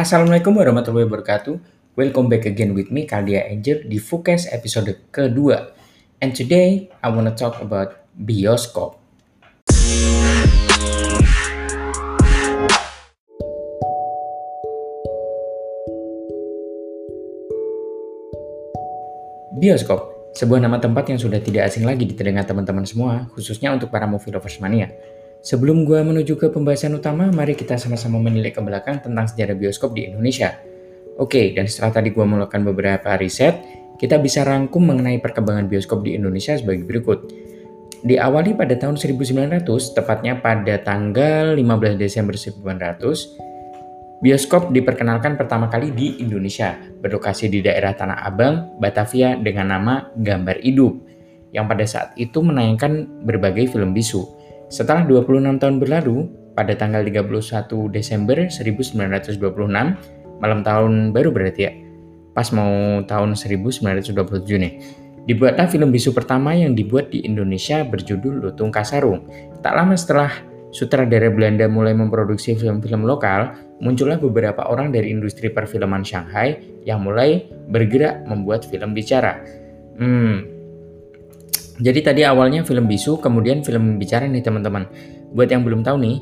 [0.00, 1.60] Assalamualaikum warahmatullahi wabarakatuh.
[1.92, 5.76] Welcome back again with me, Kaldia Angel, di Focus episode kedua.
[6.24, 8.96] And today, I wanna talk about bioskop.
[19.60, 23.92] Bioskop, sebuah nama tempat yang sudah tidak asing lagi di telinga teman-teman semua, khususnya untuk
[23.92, 24.88] para movie lovers mania.
[25.40, 29.96] Sebelum gua menuju ke pembahasan utama, mari kita sama-sama menilik ke belakang tentang sejarah bioskop
[29.96, 30.52] di Indonesia.
[31.16, 33.56] Oke, dan setelah tadi gua melakukan beberapa riset,
[33.96, 37.32] kita bisa rangkum mengenai perkembangan bioskop di Indonesia sebagai berikut.
[38.00, 43.50] Diawali pada tahun 1900, tepatnya pada tanggal 15 Desember 1900,
[44.20, 50.60] Bioskop diperkenalkan pertama kali di Indonesia, berlokasi di daerah Tanah Abang, Batavia dengan nama Gambar
[50.60, 50.92] Hidup,
[51.56, 54.39] yang pada saat itu menayangkan berbagai film bisu.
[54.70, 59.42] Setelah 26 tahun berlalu, pada tanggal 31 Desember 1926,
[60.38, 61.74] malam tahun baru berarti ya,
[62.30, 64.14] pas mau tahun 1927
[64.62, 64.72] nih,
[65.26, 69.26] dibuatlah film bisu pertama yang dibuat di Indonesia berjudul Lutung Kasarung.
[69.58, 70.30] Tak lama setelah
[70.70, 73.50] sutradara Belanda mulai memproduksi film-film lokal,
[73.82, 79.42] muncullah beberapa orang dari industri perfilman Shanghai yang mulai bergerak membuat film bicara.
[79.98, 80.59] Hmm.
[81.80, 84.84] Jadi tadi awalnya film bisu, kemudian film bicara nih teman-teman.
[85.32, 86.16] Buat yang belum tahu nih,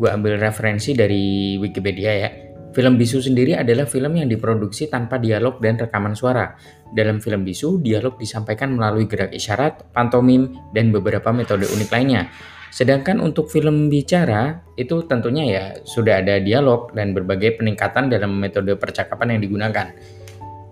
[0.00, 2.30] gue ambil referensi dari Wikipedia ya.
[2.72, 6.56] Film bisu sendiri adalah film yang diproduksi tanpa dialog dan rekaman suara.
[6.96, 12.32] Dalam film bisu, dialog disampaikan melalui gerak isyarat, pantomim, dan beberapa metode unik lainnya.
[12.72, 18.72] Sedangkan untuk film bicara itu tentunya ya sudah ada dialog dan berbagai peningkatan dalam metode
[18.80, 19.92] percakapan yang digunakan.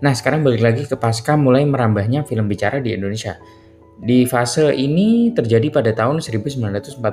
[0.01, 3.37] Nah sekarang balik lagi ke pasca mulai merambahnya film bicara di Indonesia.
[4.01, 7.05] Di fase ini terjadi pada tahun 1942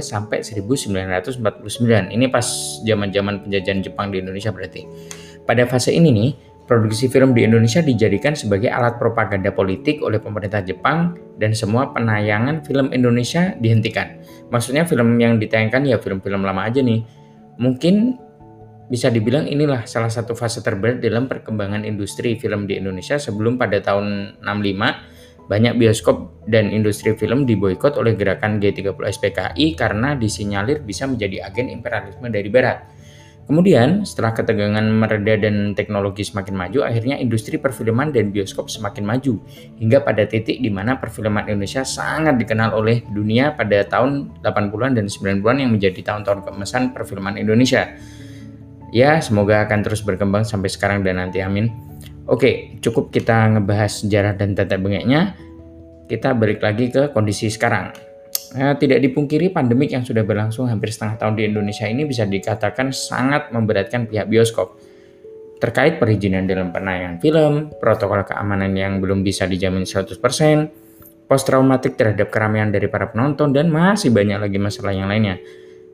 [0.00, 2.16] sampai 1949.
[2.16, 2.46] Ini pas
[2.80, 4.88] zaman-zaman penjajahan Jepang di Indonesia berarti.
[5.44, 6.30] Pada fase ini nih,
[6.64, 12.64] produksi film di Indonesia dijadikan sebagai alat propaganda politik oleh pemerintah Jepang dan semua penayangan
[12.64, 17.06] film Indonesia dihentikan maksudnya film yang ditayangkan ya film-film lama aja nih.
[17.56, 18.18] Mungkin
[18.90, 23.78] bisa dibilang inilah salah satu fase terberat dalam perkembangan industri film di Indonesia sebelum pada
[23.78, 25.09] tahun 65
[25.50, 31.66] banyak bioskop dan industri film diboykot oleh gerakan G30 SPKI karena disinyalir bisa menjadi agen
[31.66, 32.86] imperialisme dari barat.
[33.50, 39.42] Kemudian, setelah ketegangan mereda dan teknologi semakin maju, akhirnya industri perfilman dan bioskop semakin maju,
[39.74, 45.10] hingga pada titik di mana perfilman Indonesia sangat dikenal oleh dunia pada tahun 80-an dan
[45.10, 47.90] 90-an yang menjadi tahun-tahun keemasan perfilman Indonesia.
[48.94, 51.74] Ya, semoga akan terus berkembang sampai sekarang dan nanti amin.
[52.28, 55.38] Oke, cukup kita ngebahas sejarah dan tata bengeknya.
[56.10, 57.94] Kita balik lagi ke kondisi sekarang.
[58.50, 62.90] Nah, tidak dipungkiri pandemik yang sudah berlangsung hampir setengah tahun di Indonesia ini bisa dikatakan
[62.90, 64.74] sangat memberatkan pihak bioskop.
[65.62, 70.18] Terkait perizinan dalam penayangan film, protokol keamanan yang belum bisa dijamin 100%,
[71.30, 75.38] post-traumatik terhadap keramaian dari para penonton, dan masih banyak lagi masalah yang lainnya.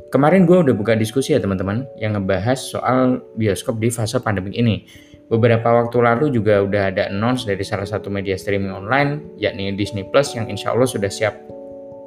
[0.08, 4.86] Kemarin gue udah buka diskusi ya teman-teman yang ngebahas soal bioskop di fase pandemik ini.
[5.26, 10.06] Beberapa waktu lalu juga udah ada announce dari salah satu media streaming online yakni Disney
[10.06, 11.34] Plus yang insya Allah sudah siap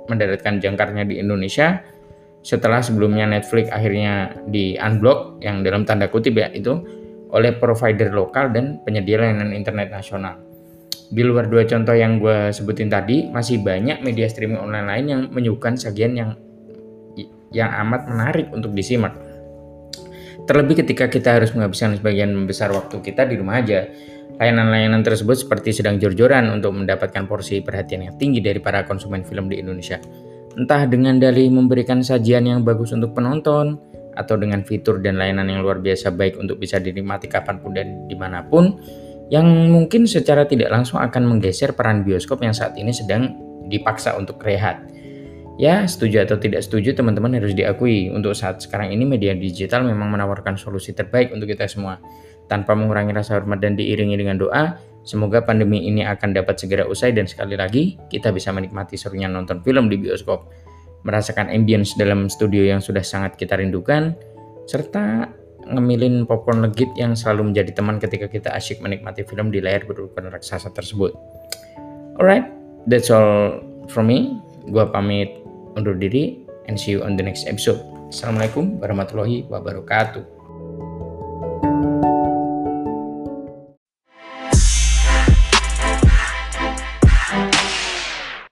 [0.08, 1.84] mendaratkan jangkarnya di Indonesia
[2.40, 6.80] setelah sebelumnya Netflix akhirnya di unblock yang dalam tanda kutip ya itu
[7.30, 10.40] oleh provider lokal dan penyedia layanan internet nasional.
[11.10, 15.22] Di luar dua contoh yang gue sebutin tadi, masih banyak media streaming online lain yang
[15.34, 16.32] menyuguhkan sajian yang
[17.50, 19.18] yang amat menarik untuk disimak.
[20.50, 23.86] Terlebih ketika kita harus menghabiskan sebagian besar waktu kita di rumah aja,
[24.40, 29.52] Layanan-layanan tersebut seperti sedang jor-joran untuk mendapatkan porsi perhatian yang tinggi dari para konsumen film
[29.52, 30.00] di Indonesia.
[30.56, 33.76] Entah dengan dalih memberikan sajian yang bagus untuk penonton,
[34.16, 38.08] atau dengan fitur dan layanan yang luar biasa baik untuk bisa dinikmati kapan pun dan
[38.08, 38.80] di mana pun,
[39.28, 43.36] yang mungkin secara tidak langsung akan menggeser peran bioskop yang saat ini sedang
[43.68, 44.88] dipaksa untuk rehat.
[45.60, 50.08] Ya, setuju atau tidak setuju teman-teman harus diakui, untuk saat sekarang ini media digital memang
[50.08, 52.00] menawarkan solusi terbaik untuk kita semua
[52.48, 57.12] tanpa mengurangi rasa hormat dan diiringi dengan doa, semoga pandemi ini akan dapat segera usai
[57.12, 60.48] dan sekali lagi kita bisa menikmati serunya nonton film di bioskop,
[61.04, 64.16] merasakan ambience dalam studio yang sudah sangat kita rindukan,
[64.64, 65.28] serta
[65.70, 70.32] ngemilin popcorn legit yang selalu menjadi teman ketika kita asyik menikmati film di layar berukuran
[70.32, 71.12] raksasa tersebut.
[72.16, 72.48] Alright,
[72.88, 73.60] that's all
[73.92, 74.40] from me.
[74.70, 75.39] Gua pamit
[75.76, 77.82] undur diri and see you on the next episode.
[78.10, 80.39] Assalamualaikum warahmatullahi wabarakatuh.